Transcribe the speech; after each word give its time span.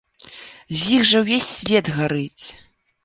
З 0.77 0.95
іх 0.95 1.05
жа 1.09 1.21
ўвесь 1.25 1.51
свет 1.59 1.93
гарыць. 1.99 2.45